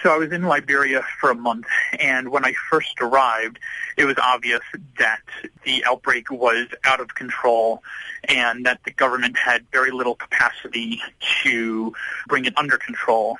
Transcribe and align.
So 0.00 0.12
I 0.12 0.16
was 0.16 0.32
in 0.32 0.42
Liberia 0.42 1.04
for 1.20 1.30
a 1.30 1.34
month, 1.34 1.66
and 1.98 2.30
when 2.30 2.44
I 2.44 2.54
first 2.70 3.00
arrived, 3.00 3.58
it 3.96 4.04
was 4.04 4.16
obvious 4.18 4.60
that 4.98 5.22
the 5.64 5.84
outbreak 5.84 6.30
was 6.30 6.66
out 6.84 7.00
of 7.00 7.14
control 7.14 7.82
and 8.24 8.66
that 8.66 8.80
the 8.84 8.90
government 8.90 9.36
had 9.36 9.64
very 9.70 9.90
little 9.90 10.14
capacity 10.14 11.00
to 11.42 11.92
bring 12.26 12.46
it 12.46 12.56
under 12.56 12.78
control. 12.78 13.38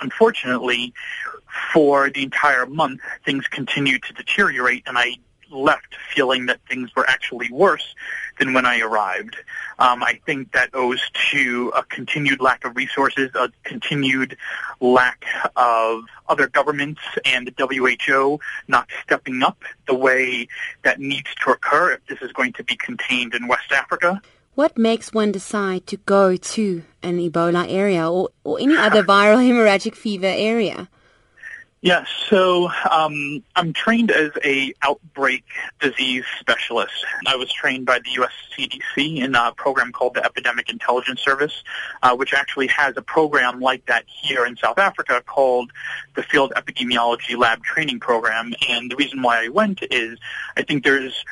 Unfortunately, 0.00 0.92
for 1.72 2.10
the 2.10 2.22
entire 2.22 2.66
month, 2.66 3.00
things 3.24 3.46
continued 3.46 4.02
to 4.02 4.12
deteriorate, 4.12 4.82
and 4.86 4.98
I 4.98 5.16
left 5.50 5.94
feeling 6.14 6.46
that 6.46 6.60
things 6.68 6.90
were 6.96 7.08
actually 7.08 7.50
worse 7.50 7.94
than 8.38 8.52
when 8.52 8.66
I 8.66 8.80
arrived. 8.80 9.36
Um, 9.78 10.02
I 10.02 10.20
think 10.26 10.52
that 10.52 10.70
owes 10.74 11.00
to 11.30 11.72
a 11.76 11.82
continued 11.84 12.40
lack 12.40 12.64
of 12.64 12.76
resources, 12.76 13.30
a 13.34 13.50
continued 13.64 14.36
lack 14.80 15.24
of 15.56 16.04
other 16.28 16.48
governments 16.48 17.00
and 17.24 17.46
the 17.46 17.54
WHO 17.58 18.40
not 18.68 18.88
stepping 19.02 19.42
up 19.42 19.62
the 19.86 19.94
way 19.94 20.48
that 20.82 21.00
needs 21.00 21.34
to 21.44 21.50
occur 21.50 21.92
if 21.92 22.06
this 22.06 22.22
is 22.22 22.32
going 22.32 22.52
to 22.54 22.64
be 22.64 22.76
contained 22.76 23.34
in 23.34 23.48
West 23.48 23.72
Africa. 23.72 24.20
What 24.54 24.76
makes 24.76 25.14
one 25.14 25.32
decide 25.32 25.86
to 25.86 25.96
go 25.96 26.36
to 26.36 26.82
an 27.02 27.18
Ebola 27.18 27.66
area 27.70 28.10
or, 28.10 28.28
or 28.44 28.60
any 28.60 28.76
other 28.76 29.02
viral 29.02 29.38
hemorrhagic 29.38 29.94
fever 29.94 30.26
area? 30.26 30.88
Yes, 31.84 32.08
so 32.28 32.70
um, 32.88 33.42
I'm 33.56 33.72
trained 33.72 34.12
as 34.12 34.30
a 34.44 34.72
outbreak 34.82 35.42
disease 35.80 36.24
specialist. 36.38 36.94
I 37.26 37.34
was 37.34 37.52
trained 37.52 37.86
by 37.86 37.98
the 37.98 38.10
U.S. 38.12 38.30
CDC 38.56 39.20
in 39.20 39.34
a 39.34 39.52
program 39.56 39.90
called 39.90 40.14
the 40.14 40.24
Epidemic 40.24 40.70
Intelligence 40.70 41.20
Service, 41.20 41.64
uh, 42.04 42.14
which 42.14 42.34
actually 42.34 42.68
has 42.68 42.96
a 42.96 43.02
program 43.02 43.58
like 43.58 43.84
that 43.86 44.04
here 44.06 44.46
in 44.46 44.56
South 44.56 44.78
Africa 44.78 45.24
called 45.26 45.72
the 46.14 46.22
Field 46.22 46.52
Epidemiology 46.54 47.36
Lab 47.36 47.64
Training 47.64 47.98
Program. 47.98 48.54
And 48.68 48.88
the 48.88 48.94
reason 48.94 49.20
why 49.20 49.44
I 49.44 49.48
went 49.48 49.80
is 49.90 50.20
I 50.56 50.62
think 50.62 50.84
there's 50.84 51.24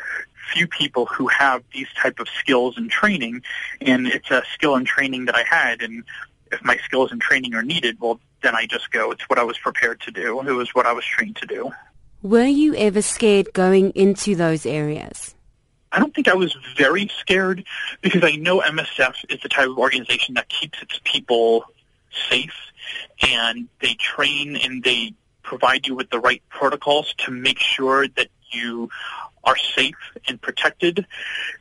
few 0.52 0.66
people 0.66 1.06
who 1.06 1.28
have 1.28 1.62
these 1.72 1.86
type 2.02 2.18
of 2.18 2.26
skills 2.28 2.76
and 2.76 2.90
training, 2.90 3.42
and 3.80 4.08
it's 4.08 4.32
a 4.32 4.42
skill 4.52 4.74
and 4.74 4.84
training 4.84 5.26
that 5.26 5.36
I 5.36 5.44
had. 5.44 5.80
And 5.80 6.02
if 6.50 6.64
my 6.64 6.76
skills 6.78 7.12
and 7.12 7.20
training 7.20 7.54
are 7.54 7.62
needed, 7.62 7.98
well, 8.00 8.18
then 8.42 8.54
I 8.54 8.66
just 8.66 8.90
go. 8.90 9.10
It's 9.10 9.28
what 9.28 9.38
I 9.38 9.44
was 9.44 9.58
prepared 9.58 10.00
to 10.02 10.10
do. 10.10 10.40
It 10.40 10.52
was 10.52 10.74
what 10.74 10.86
I 10.86 10.92
was 10.92 11.04
trained 11.04 11.36
to 11.36 11.46
do. 11.46 11.70
Were 12.22 12.44
you 12.44 12.74
ever 12.74 13.02
scared 13.02 13.52
going 13.52 13.90
into 13.90 14.34
those 14.34 14.66
areas? 14.66 15.34
I 15.92 15.98
don't 15.98 16.14
think 16.14 16.28
I 16.28 16.34
was 16.34 16.56
very 16.76 17.10
scared 17.18 17.64
because 18.00 18.22
I 18.22 18.36
know 18.36 18.60
MSF 18.60 19.14
is 19.28 19.40
the 19.40 19.48
type 19.48 19.68
of 19.68 19.78
organization 19.78 20.34
that 20.34 20.48
keeps 20.48 20.80
its 20.82 21.00
people 21.04 21.64
safe 22.28 22.54
and 23.22 23.68
they 23.80 23.94
train 23.94 24.56
and 24.56 24.82
they 24.84 25.14
provide 25.42 25.86
you 25.86 25.94
with 25.94 26.10
the 26.10 26.20
right 26.20 26.42
protocols 26.48 27.14
to 27.18 27.30
make 27.30 27.58
sure 27.58 28.06
that 28.06 28.28
you 28.52 28.88
are 29.44 29.56
safe 29.56 29.96
and 30.28 30.40
protected. 30.40 31.06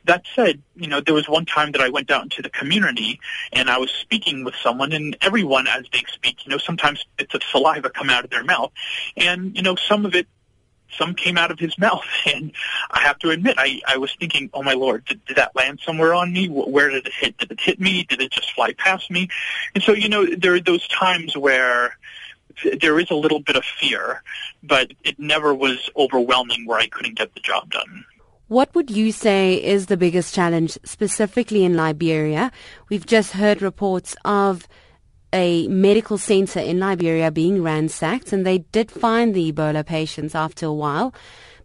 That 0.04 0.24
said, 0.34 0.62
you 0.76 0.86
know, 0.86 1.00
there 1.00 1.14
was 1.14 1.28
one 1.28 1.46
time 1.46 1.72
that 1.72 1.80
I 1.80 1.88
went 1.88 2.10
out 2.10 2.22
into 2.22 2.42
the 2.42 2.50
community 2.50 3.20
and 3.52 3.70
I 3.70 3.78
was 3.78 3.90
speaking 3.90 4.44
with 4.44 4.54
someone 4.56 4.92
and 4.92 5.16
everyone 5.20 5.66
as 5.66 5.84
they 5.92 6.04
speak, 6.12 6.44
you 6.44 6.50
know, 6.50 6.58
sometimes 6.58 7.04
bits 7.16 7.34
of 7.34 7.42
saliva 7.42 7.90
come 7.90 8.10
out 8.10 8.24
of 8.24 8.30
their 8.30 8.44
mouth 8.44 8.72
and, 9.16 9.56
you 9.56 9.62
know, 9.62 9.76
some 9.76 10.04
of 10.04 10.14
it 10.14 10.26
some 10.98 11.14
came 11.14 11.38
out 11.38 11.50
of 11.50 11.58
his 11.58 11.78
mouth 11.78 12.04
and 12.26 12.52
I 12.90 13.00
have 13.00 13.18
to 13.20 13.30
admit 13.30 13.54
I, 13.58 13.80
I 13.86 13.96
was 13.96 14.14
thinking, 14.18 14.50
oh 14.52 14.62
my 14.62 14.74
lord, 14.74 15.04
did, 15.04 15.24
did 15.24 15.36
that 15.36 15.54
land 15.54 15.80
somewhere 15.84 16.14
on 16.14 16.32
me? 16.32 16.48
Where 16.48 16.90
did 16.90 17.06
it 17.06 17.12
hit? 17.12 17.38
Did 17.38 17.52
it 17.52 17.60
hit 17.60 17.80
me? 17.80 18.04
Did 18.04 18.20
it 18.20 18.32
just 18.32 18.52
fly 18.52 18.72
past 18.72 19.10
me? 19.10 19.28
And 19.74 19.82
so, 19.82 19.92
you 19.92 20.08
know, 20.08 20.26
there 20.26 20.54
are 20.54 20.60
those 20.60 20.86
times 20.88 21.36
where 21.36 21.96
there 22.80 22.98
is 22.98 23.10
a 23.10 23.14
little 23.14 23.40
bit 23.40 23.56
of 23.56 23.64
fear, 23.64 24.22
but 24.62 24.92
it 25.04 25.18
never 25.18 25.54
was 25.54 25.90
overwhelming 25.96 26.66
where 26.66 26.78
I 26.78 26.86
couldn't 26.86 27.16
get 27.16 27.34
the 27.34 27.40
job 27.40 27.70
done. 27.70 28.04
What 28.48 28.74
would 28.74 28.90
you 28.90 29.12
say 29.12 29.62
is 29.62 29.86
the 29.86 29.96
biggest 29.96 30.34
challenge 30.34 30.76
specifically 30.84 31.64
in 31.64 31.76
Liberia? 31.76 32.50
We've 32.88 33.06
just 33.06 33.32
heard 33.32 33.62
reports 33.62 34.16
of 34.24 34.66
a 35.32 35.68
medical 35.68 36.18
center 36.18 36.58
in 36.58 36.80
Liberia 36.80 37.30
being 37.30 37.62
ransacked, 37.62 38.32
and 38.32 38.44
they 38.44 38.58
did 38.58 38.90
find 38.90 39.34
the 39.34 39.52
Ebola 39.52 39.86
patients 39.86 40.34
after 40.34 40.66
a 40.66 40.72
while. 40.72 41.14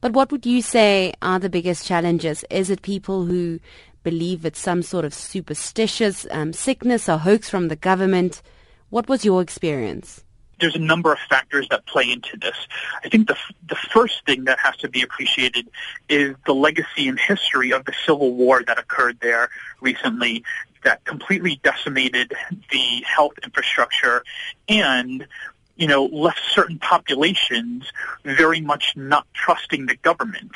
But 0.02 0.14
what 0.14 0.32
would 0.32 0.46
you 0.46 0.62
say 0.62 1.14
are 1.24 1.40
the 1.40 1.50
biggest 1.50 1.88
challenges? 1.88 2.46
Is 2.52 2.70
it 2.70 2.84
people 2.84 3.26
who 3.26 3.60
believe 4.04 4.46
it's 4.46 4.60
some 4.60 4.84
sort 4.84 5.06
of 5.06 5.14
superstitious 5.14 6.28
um, 6.30 6.54
sickness 6.54 7.10
or 7.10 7.18
hoax 7.18 7.50
from 7.50 7.70
the 7.70 7.76
government? 7.76 8.44
What 8.92 9.10
was 9.10 9.26
your 9.26 9.42
experience? 9.42 10.25
There's 10.60 10.76
a 10.76 10.80
number 10.80 11.12
of 11.12 11.20
factors 11.30 11.68
that 11.70 11.86
play 11.86 12.12
into 12.12 12.38
this. 12.38 12.56
I 13.04 13.10
think 13.10 13.28
the 13.28 13.38
the 13.68 13.76
first 13.76 14.26
thing 14.26 14.46
that 14.46 14.60
has 14.60 14.76
to 14.78 14.90
be 14.90 15.02
appreciated 15.02 15.68
is 16.10 16.36
the 16.46 16.54
legacy 16.54 17.08
and 17.08 17.20
history 17.20 17.72
of 17.72 17.86
the 17.86 17.94
civil 18.06 18.34
war 18.34 18.64
that 18.64 18.78
occurred 18.78 19.18
there 19.22 19.50
recently 19.82 20.44
that 20.84 21.04
completely 21.04 21.60
decimated 21.64 22.34
the 22.72 23.04
health 23.06 23.34
infrastructure 23.44 24.24
and 24.70 25.28
you 25.76 25.88
know, 25.88 26.06
left 26.06 26.40
certain 26.52 26.80
populations 26.80 27.92
very 28.24 28.62
much 28.62 28.94
not 28.96 29.28
trusting 29.34 29.86
the 29.88 29.96
government. 29.98 30.52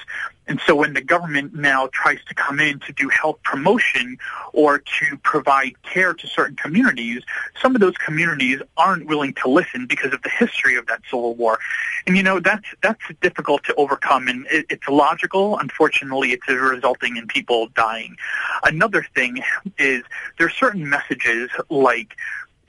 And 0.48 0.60
so 0.66 0.76
when 0.76 0.94
the 0.94 1.02
government 1.02 1.54
now 1.54 1.90
tries 1.94 2.20
to 2.28 2.34
come 2.34 2.60
in 2.60 2.80
to 2.80 2.94
do 2.94 3.08
health 3.10 3.38
promotion 3.44 4.18
or 4.52 4.80
to 4.80 5.18
provide 5.22 5.74
care 5.84 6.14
to 6.16 6.28
certain 6.28 6.56
communities, 6.56 7.22
some 7.62 7.76
of 7.76 7.82
those 7.82 7.96
communities 7.98 8.60
aren't 8.76 9.06
willing 9.06 9.34
to 9.36 9.50
listen 9.50 9.86
because 9.86 10.12
of 10.12 10.24
the 10.24 10.30
history 10.30 10.76
of 10.76 10.88
that 10.88 11.02
civil 11.06 11.36
war. 11.36 11.60
And 12.08 12.18
you 12.18 12.24
know, 12.24 12.40
that's, 12.40 12.66
that's 12.82 13.02
difficult 13.22 13.64
to 13.66 13.76
overcome 13.76 14.28
and 14.28 14.48
it, 14.50 14.66
it's 14.70 14.88
logical. 14.88 15.60
Unfortunately, 15.60 16.32
it's 16.32 16.48
resulting 16.48 17.18
in 17.18 17.28
people 17.28 17.68
dying. 17.76 18.16
Another 18.64 19.06
thing 19.14 19.44
is 19.78 20.04
there 20.40 20.48
are 20.48 20.52
certain 20.52 20.90
messages 20.90 21.52
like 21.70 22.16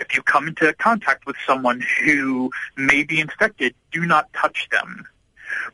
if 0.01 0.17
you 0.17 0.23
come 0.23 0.49
into 0.49 0.73
contact 0.75 1.27
with 1.27 1.37
someone 1.47 1.85
who 2.03 2.51
may 2.77 3.05
be 3.05 3.21
infected, 3.21 3.75
do 3.93 4.07
not 4.07 4.33
touch 4.33 4.69
them. 4.71 5.07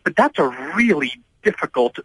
But 0.04 0.16
that's 0.16 0.38
a 0.38 0.48
really 0.74 1.12
difficult 1.46 1.96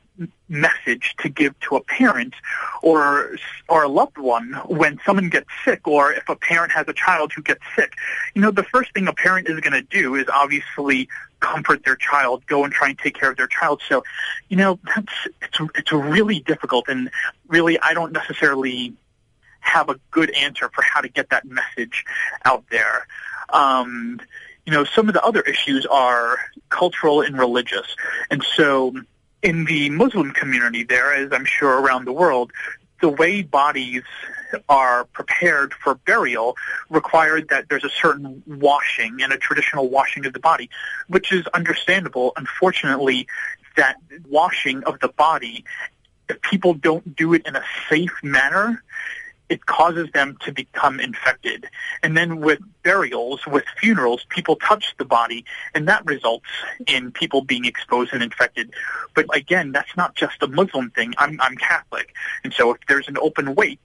message 0.50 1.16
to 1.20 1.28
give 1.28 1.60
to 1.62 1.76
a 1.76 1.84
parent 1.84 2.36
or 2.84 3.36
or 3.68 3.84
a 3.84 3.88
loved 3.88 4.20
one 4.20 4.54
when 4.68 5.00
someone 5.04 5.30
gets 5.30 5.48
sick 5.66 5.88
or 5.88 6.14
if 6.14 6.30
a 6.30 6.36
parent 6.36 6.72
has 6.72 6.88
a 6.88 6.94
child 6.94 7.34
who 7.36 7.42
gets 7.42 7.64
sick. 7.76 7.94
You 8.36 8.42
know, 8.44 8.52
the 8.52 8.64
first 8.64 8.94
thing 8.94 9.08
a 9.08 9.14
parent 9.14 9.50
is 9.50 9.60
going 9.60 9.74
to 9.74 9.82
do 9.82 10.14
is 10.14 10.26
obviously 10.32 11.10
comfort 11.40 11.84
their 11.84 11.96
child, 11.96 12.46
go 12.46 12.64
and 12.64 12.72
try 12.72 12.90
and 12.90 13.00
take 13.00 13.16
care 13.20 13.32
of 13.32 13.38
their 13.38 13.48
child. 13.48 13.82
So, 13.90 14.04
you 14.50 14.58
know, 14.58 14.78
that's 14.96 15.14
it's 15.42 15.60
it's 15.76 15.92
really 15.92 16.40
difficult 16.42 16.88
and 16.88 17.10
really 17.48 17.80
I 17.80 17.96
don't 17.96 18.12
necessarily 18.12 18.94
have 19.72 19.90
a 19.90 20.00
good 20.12 20.30
answer 20.32 20.70
for 20.74 20.82
how 20.82 21.02
to 21.02 21.08
get 21.08 21.30
that 21.30 21.46
message 21.46 22.06
out 22.46 22.64
there. 22.70 23.08
Um, 23.50 24.20
you 24.66 24.72
know, 24.72 24.84
some 24.84 25.08
of 25.08 25.14
the 25.14 25.24
other 25.24 25.42
issues 25.42 25.86
are 25.86 26.38
cultural 26.70 27.22
and 27.22 27.38
religious. 27.38 27.96
And 28.30 28.44
so 28.44 28.94
in 29.42 29.66
the 29.66 29.90
Muslim 29.90 30.32
community 30.32 30.84
there, 30.84 31.14
as 31.14 31.32
I'm 31.32 31.46
sure 31.46 31.82
around 31.82 32.06
the 32.06 32.14
world, 32.14 32.52
the 33.02 33.10
way 33.10 33.42
bodies 33.42 34.04
are 34.70 35.06
prepared 35.06 35.74
for 35.74 35.96
burial 35.96 36.56
required 36.90 37.50
that 37.50 37.68
there's 37.70 37.84
a 37.84 37.90
certain 37.90 38.44
washing 38.46 39.22
and 39.22 39.34
a 39.34 39.38
traditional 39.38 39.90
washing 39.90 40.26
of 40.26 40.34
the 40.34 40.40
body, 40.40 40.70
which 41.08 41.32
is 41.32 41.48
understandable. 41.48 42.34
Unfortunately, 42.36 43.28
that 43.78 43.96
washing 44.30 44.84
of 44.84 45.00
the 45.00 45.08
body, 45.08 45.64
if 46.30 46.42
people 46.42 46.74
don't 46.74 47.16
do 47.16 47.34
it 47.34 47.48
in 47.48 47.56
a 47.56 47.64
safe 47.90 48.14
manner, 48.22 48.84
it 49.52 49.66
causes 49.66 50.10
them 50.14 50.38
to 50.46 50.52
become 50.54 51.02
infected. 51.02 51.68
And 52.02 52.16
then 52.16 52.40
with 52.40 52.60
burials, 52.84 53.46
with 53.46 53.66
funerals, 53.78 54.26
people 54.30 54.56
touch 54.56 54.96
the 54.98 55.04
body, 55.04 55.44
and 55.76 55.90
that 55.90 56.06
results 56.06 56.46
in 56.88 57.12
people 57.12 57.42
being 57.42 57.66
exposed 57.66 58.14
and 58.14 58.24
infected. 58.24 58.74
But 59.14 59.26
again, 59.36 59.74
that's 59.74 59.98
not 59.98 60.16
just 60.16 60.42
a 60.42 60.48
Muslim 60.48 60.90
thing. 60.92 61.14
I'm, 61.18 61.40
I'm 61.42 61.58
Catholic. 61.58 62.14
And 62.46 62.54
so 62.54 62.72
if 62.72 62.78
there's 62.88 63.10
an 63.10 63.18
open 63.18 63.54
wake, 63.54 63.80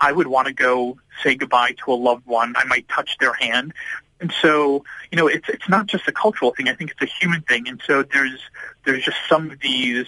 I 0.00 0.10
would 0.10 0.26
want 0.26 0.48
to 0.48 0.52
go 0.52 0.98
say 1.22 1.36
goodbye 1.36 1.76
to 1.84 1.92
a 1.92 1.94
loved 1.94 2.26
one. 2.26 2.54
I 2.56 2.64
might 2.64 2.88
touch 2.88 3.18
their 3.20 3.34
hand. 3.34 3.74
And 4.20 4.32
so, 4.42 4.84
you 5.12 5.16
know, 5.16 5.28
it's 5.28 5.48
it's 5.48 5.68
not 5.68 5.86
just 5.86 6.08
a 6.08 6.12
cultural 6.12 6.52
thing. 6.52 6.68
I 6.68 6.74
think 6.74 6.90
it's 6.90 7.02
a 7.02 7.14
human 7.20 7.42
thing. 7.42 7.68
And 7.68 7.80
so 7.86 8.02
there's 8.02 8.40
there's 8.84 9.04
just 9.04 9.18
some 9.28 9.52
of 9.52 9.60
these 9.60 10.06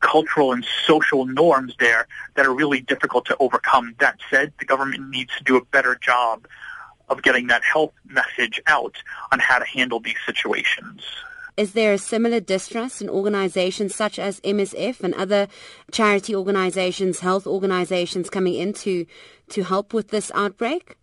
cultural 0.00 0.52
and 0.52 0.64
social 0.86 1.26
norms 1.26 1.74
there 1.78 2.06
that 2.34 2.46
are 2.46 2.54
really 2.54 2.80
difficult 2.80 3.26
to 3.26 3.36
overcome. 3.40 3.94
That 3.98 4.18
said, 4.30 4.52
the 4.58 4.64
government 4.64 5.10
needs 5.10 5.36
to 5.38 5.44
do 5.44 5.56
a 5.56 5.64
better 5.64 5.96
job 6.00 6.46
of 7.08 7.22
getting 7.22 7.46
that 7.48 7.62
health 7.62 7.92
message 8.08 8.60
out 8.66 8.96
on 9.32 9.38
how 9.38 9.58
to 9.58 9.64
handle 9.64 10.00
these 10.00 10.16
situations. 10.24 11.02
Is 11.56 11.72
there 11.72 11.94
a 11.94 11.98
similar 11.98 12.40
distrust 12.40 13.00
in 13.00 13.08
organizations 13.08 13.94
such 13.94 14.18
as 14.18 14.40
MSF 14.40 15.00
and 15.00 15.14
other 15.14 15.48
charity 15.90 16.36
organizations, 16.36 17.20
health 17.20 17.46
organizations 17.46 18.28
coming 18.28 18.54
in 18.54 18.74
to, 18.74 19.06
to 19.50 19.62
help 19.62 19.94
with 19.94 20.08
this 20.08 20.30
outbreak? 20.34 20.96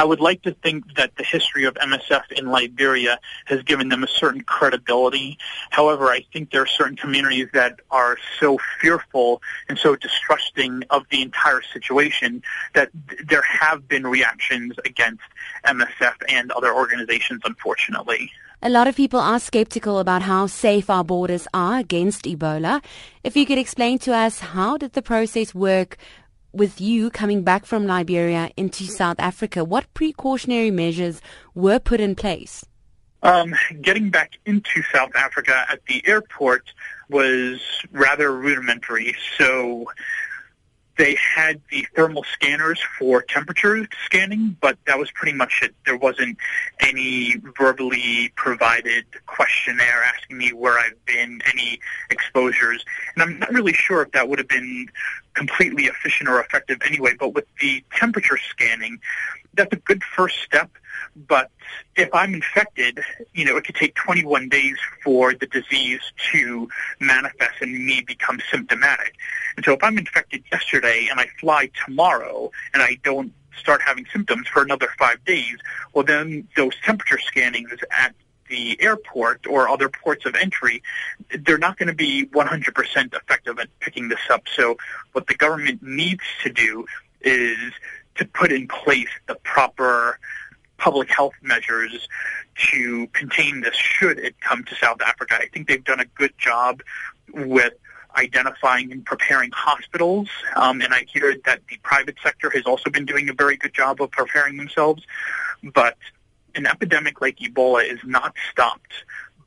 I 0.00 0.04
would 0.04 0.20
like 0.20 0.40
to 0.44 0.52
think 0.62 0.96
that 0.96 1.14
the 1.16 1.24
history 1.24 1.64
of 1.64 1.74
MSF 1.74 2.32
in 2.32 2.46
Liberia 2.46 3.20
has 3.44 3.62
given 3.64 3.90
them 3.90 4.02
a 4.02 4.06
certain 4.06 4.40
credibility. 4.40 5.36
However, 5.68 6.06
I 6.06 6.24
think 6.32 6.52
there 6.52 6.62
are 6.62 6.66
certain 6.66 6.96
communities 6.96 7.48
that 7.52 7.80
are 7.90 8.16
so 8.40 8.58
fearful 8.80 9.42
and 9.68 9.76
so 9.78 9.96
distrusting 9.96 10.84
of 10.88 11.02
the 11.10 11.20
entire 11.20 11.60
situation 11.60 12.42
that 12.72 12.88
there 13.26 13.42
have 13.42 13.88
been 13.88 14.06
reactions 14.06 14.72
against 14.86 15.20
MSF 15.66 16.14
and 16.30 16.50
other 16.52 16.74
organizations, 16.74 17.42
unfortunately. 17.44 18.32
A 18.62 18.70
lot 18.70 18.88
of 18.88 18.96
people 18.96 19.20
are 19.20 19.38
skeptical 19.38 19.98
about 19.98 20.22
how 20.22 20.46
safe 20.46 20.88
our 20.88 21.04
borders 21.04 21.46
are 21.52 21.78
against 21.78 22.24
Ebola. 22.24 22.82
If 23.22 23.36
you 23.36 23.44
could 23.44 23.58
explain 23.58 23.98
to 24.00 24.14
us 24.14 24.40
how 24.40 24.78
did 24.78 24.94
the 24.94 25.02
process 25.02 25.54
work 25.54 25.98
with 26.52 26.80
you 26.80 27.10
coming 27.10 27.42
back 27.42 27.66
from 27.66 27.86
Liberia 27.86 28.50
into 28.56 28.84
South 28.84 29.18
Africa? 29.18 29.64
What 29.64 29.92
precautionary 29.94 30.70
measures 30.70 31.20
were 31.54 31.78
put 31.78 32.00
in 32.00 32.14
place? 32.14 32.64
Um, 33.22 33.54
getting 33.82 34.10
back 34.10 34.38
into 34.46 34.82
South 34.92 35.14
Africa 35.14 35.66
at 35.68 35.80
the 35.86 36.02
airport 36.06 36.72
was 37.10 37.60
rather 37.92 38.32
rudimentary. 38.32 39.14
So 39.36 39.86
they 41.00 41.16
had 41.34 41.58
the 41.70 41.86
thermal 41.96 42.22
scanners 42.24 42.78
for 42.98 43.22
temperature 43.22 43.88
scanning, 44.04 44.54
but 44.60 44.76
that 44.86 44.98
was 44.98 45.10
pretty 45.12 45.34
much 45.34 45.60
it. 45.62 45.74
There 45.86 45.96
wasn't 45.96 46.36
any 46.78 47.36
verbally 47.56 48.30
provided 48.36 49.06
questionnaire 49.24 50.02
asking 50.04 50.36
me 50.36 50.52
where 50.52 50.78
I've 50.78 51.02
been, 51.06 51.40
any 51.46 51.80
exposures. 52.10 52.84
And 53.14 53.22
I'm 53.22 53.38
not 53.38 53.50
really 53.50 53.72
sure 53.72 54.02
if 54.02 54.12
that 54.12 54.28
would 54.28 54.38
have 54.40 54.48
been 54.48 54.88
completely 55.32 55.84
efficient 55.84 56.28
or 56.28 56.38
effective 56.38 56.76
anyway, 56.84 57.12
but 57.18 57.32
with 57.32 57.46
the 57.62 57.82
temperature 57.96 58.36
scanning, 58.50 59.00
that's 59.54 59.72
a 59.72 59.76
good 59.76 60.02
first 60.04 60.36
step. 60.42 60.70
But 61.16 61.50
if 61.96 62.08
I'm 62.14 62.34
infected, 62.34 63.00
you 63.34 63.44
know, 63.44 63.56
it 63.56 63.64
could 63.64 63.74
take 63.74 63.94
21 63.94 64.48
days 64.48 64.76
for 65.02 65.34
the 65.34 65.46
disease 65.46 66.00
to 66.32 66.68
manifest 67.00 67.60
and 67.60 67.72
me 67.72 68.02
become 68.02 68.40
symptomatic. 68.50 69.14
And 69.56 69.64
so 69.64 69.72
if 69.72 69.82
I'm 69.82 69.98
infected 69.98 70.44
yesterday 70.52 71.08
and 71.10 71.18
I 71.20 71.26
fly 71.40 71.70
tomorrow 71.84 72.50
and 72.72 72.82
I 72.82 72.98
don't 73.02 73.32
start 73.58 73.82
having 73.82 74.06
symptoms 74.12 74.46
for 74.48 74.62
another 74.62 74.88
five 74.98 75.24
days, 75.24 75.56
well 75.92 76.04
then 76.04 76.48
those 76.56 76.74
temperature 76.84 77.18
scannings 77.18 77.70
at 77.90 78.14
the 78.48 78.80
airport 78.82 79.46
or 79.46 79.68
other 79.68 79.88
ports 79.88 80.26
of 80.26 80.34
entry, 80.34 80.82
they're 81.40 81.58
not 81.58 81.78
going 81.78 81.86
to 81.86 81.94
be 81.94 82.26
100% 82.26 83.14
effective 83.14 83.58
at 83.58 83.68
picking 83.78 84.08
this 84.08 84.20
up. 84.28 84.42
So 84.54 84.76
what 85.12 85.26
the 85.28 85.34
government 85.34 85.82
needs 85.82 86.24
to 86.42 86.50
do 86.50 86.84
is 87.22 87.72
to 88.16 88.24
put 88.24 88.52
in 88.52 88.68
place 88.68 89.08
the 89.26 89.34
proper 89.36 90.18
public 90.78 91.10
health 91.10 91.34
measures 91.42 92.08
to 92.56 93.06
contain 93.08 93.60
this 93.60 93.76
should 93.76 94.18
it 94.18 94.40
come 94.40 94.64
to 94.64 94.74
South 94.74 95.00
Africa. 95.02 95.36
I 95.38 95.46
think 95.52 95.68
they've 95.68 95.84
done 95.84 96.00
a 96.00 96.06
good 96.06 96.36
job 96.38 96.82
with 97.32 97.74
identifying 98.16 98.90
and 98.90 99.04
preparing 99.04 99.50
hospitals, 99.52 100.28
um, 100.56 100.80
and 100.80 100.92
I 100.92 101.04
hear 101.12 101.36
that 101.44 101.60
the 101.68 101.78
private 101.82 102.16
sector 102.22 102.50
has 102.50 102.64
also 102.66 102.90
been 102.90 103.06
doing 103.06 103.28
a 103.28 103.32
very 103.32 103.56
good 103.56 103.72
job 103.72 104.02
of 104.02 104.10
preparing 104.10 104.56
themselves. 104.56 105.02
But 105.74 105.96
an 106.54 106.66
epidemic 106.66 107.20
like 107.20 107.38
Ebola 107.38 107.88
is 107.90 108.00
not 108.04 108.34
stopped 108.50 108.92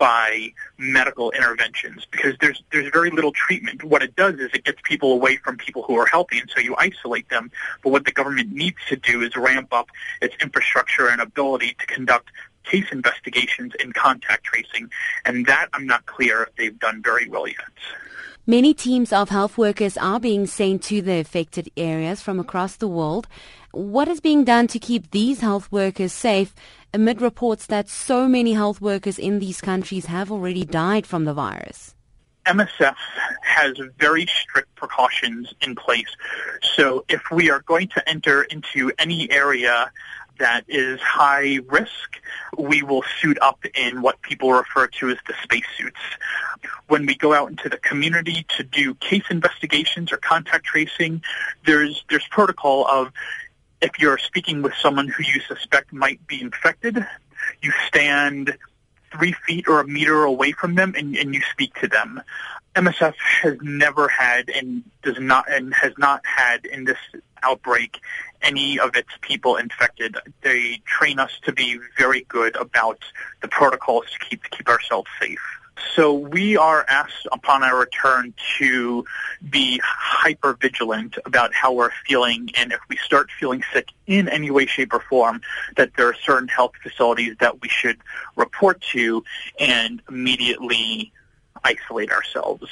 by 0.04 0.52
medical 0.78 1.32
interventions 1.32 2.06
because 2.12 2.36
there's 2.42 2.62
there's 2.74 2.92
very 2.92 3.10
little 3.10 3.32
treatment. 3.32 3.86
What 3.86 4.04
it 4.04 4.18
does 4.18 4.34
is 4.34 4.50
it 4.54 4.66
gets 4.66 4.82
people 4.84 5.14
away 5.14 5.38
from 5.38 5.56
people 5.56 5.82
who 5.84 5.96
are 5.96 6.06
healthy, 6.06 6.40
and 6.40 6.50
so 6.54 6.60
you 6.60 6.76
isolate 6.78 7.30
them. 7.30 7.50
But 7.82 7.92
what 7.92 8.04
the 8.04 8.12
government 8.12 8.52
needs 8.52 8.80
to 8.90 8.98
do 8.98 9.22
is 9.22 9.34
ramp 9.38 9.70
up 9.72 9.88
its 10.22 10.36
infrastructure 10.42 11.08
and 11.08 11.22
ability 11.22 11.78
to 11.80 11.86
conduct 11.86 12.32
case 12.66 12.88
investigations 12.92 13.72
and 13.80 13.94
contact 13.94 14.44
tracing, 14.44 14.92
and 15.24 15.46
that 15.46 15.68
I'm 15.72 15.86
not 15.86 16.06
clear 16.06 16.44
if 16.44 16.56
they've 16.58 16.78
done 16.78 17.02
very 17.02 17.30
well 17.30 17.48
yet. 17.48 17.74
Many 18.46 18.74
teams 18.74 19.14
of 19.14 19.30
health 19.30 19.58
workers 19.58 19.96
are 19.96 20.20
being 20.20 20.48
sent 20.48 20.84
to 20.84 21.02
the 21.02 21.22
affected 21.22 21.72
areas 21.78 22.22
from 22.22 22.42
across 22.42 22.76
the 22.76 22.90
world. 22.90 23.26
What 23.74 24.08
is 24.08 24.22
being 24.22 24.44
done 24.44 24.68
to 24.68 24.78
keep 24.78 25.10
these 25.10 25.40
health 25.40 25.72
workers 25.72 26.14
safe 26.14 26.54
amid 26.94 27.24
reports 27.24 27.66
that 27.66 27.90
so 27.90 28.28
many 28.28 28.54
health 28.54 28.80
workers 28.80 29.18
in 29.18 29.40
these 29.40 29.62
countries 29.62 30.06
have 30.06 30.32
already 30.32 30.64
died 30.64 31.08
from 31.08 31.26
the 31.26 31.34
virus? 31.34 31.96
MSF 32.46 32.96
has 33.42 33.74
very 33.98 34.28
strict 34.28 34.76
precautions 34.76 35.56
in 35.62 35.74
place. 35.74 36.16
So 36.76 37.04
if 37.10 37.24
we 37.32 37.50
are 37.50 37.62
going 37.62 37.88
to 37.96 38.08
enter 38.08 38.44
into 38.44 38.92
any 39.00 39.32
area 39.32 39.92
that 40.38 40.66
is 40.68 41.00
high 41.02 41.60
risk, 41.68 42.20
we 42.58 42.84
will 42.84 43.04
suit 43.22 43.40
up 43.42 43.66
in 43.74 44.04
what 44.04 44.22
people 44.22 44.52
refer 44.52 44.86
to 44.86 45.10
as 45.10 45.18
the 45.28 45.34
spacesuits. 45.42 46.00
When 46.90 47.08
we 47.08 47.16
go 47.16 47.34
out 47.34 47.50
into 47.50 47.70
the 47.70 47.78
community 47.78 48.46
to 48.58 48.64
do 48.64 48.94
case 48.96 49.24
investigations 49.32 50.12
or 50.12 50.18
contact 50.18 50.66
tracing, 50.66 51.24
there's 51.66 52.04
there's 52.10 52.28
protocol 52.30 52.86
of 52.88 53.12
if 53.84 54.00
you're 54.00 54.18
speaking 54.18 54.62
with 54.62 54.74
someone 54.82 55.10
who 55.10 55.24
you 55.24 55.42
suspect 55.42 55.92
might 55.92 56.26
be 56.26 56.42
infected, 56.42 57.06
you 57.62 57.72
stand 57.88 58.58
three 59.12 59.34
feet 59.46 59.68
or 59.68 59.82
a 59.82 59.88
meter 59.88 60.24
away 60.24 60.54
from 60.54 60.76
them 60.76 60.96
and, 60.98 61.16
and 61.18 61.36
you 61.36 61.42
speak 61.52 61.74
to 61.82 61.88
them. 61.88 62.22
MSF 62.76 63.14
has 63.44 63.58
never 63.62 64.08
had 64.08 64.50
and 64.50 64.84
does 65.04 65.20
not 65.20 65.52
and 65.52 65.74
has 65.76 65.92
not 65.98 66.26
had 66.26 66.66
in 66.66 66.86
this 66.86 66.98
outbreak 67.44 68.00
any 68.42 68.80
of 68.80 68.96
its 68.96 69.10
people 69.22 69.58
infected. 69.58 70.16
They 70.42 70.82
train 70.86 71.20
us 71.20 71.32
to 71.44 71.52
be 71.52 71.80
very 71.98 72.26
good 72.30 72.56
about 72.56 73.00
the 73.42 73.48
protocols 73.48 74.06
to 74.12 74.20
keep 74.20 74.44
to 74.44 74.50
keep 74.50 74.70
ourselves 74.70 75.10
safe. 75.20 75.53
So 75.96 76.14
we 76.14 76.58
are 76.58 76.86
asked 76.88 77.28
upon 77.32 77.64
our 77.64 77.78
return 77.78 78.34
to 78.58 79.06
be 79.50 79.80
hyper 79.84 80.54
vigilant 80.54 81.18
about 81.26 81.54
how 81.54 81.74
we're 81.74 81.92
feeling 82.08 82.50
and 82.56 82.72
if 82.72 82.80
we 82.90 82.98
start 82.98 83.30
feeling 83.40 83.64
sick 83.74 83.90
in 84.08 84.28
any 84.28 84.52
way, 84.52 84.66
shape, 84.66 84.94
or 84.94 85.02
form, 85.02 85.42
that 85.76 85.92
there 85.98 86.08
are 86.08 86.16
certain 86.16 86.48
health 86.48 86.74
facilities 86.82 87.36
that 87.40 87.62
we 87.62 87.70
should 87.70 87.98
report 88.36 88.82
to 88.92 89.24
and 89.60 90.02
immediately 90.10 91.12
isolate 91.64 92.12
ourselves. 92.12 92.70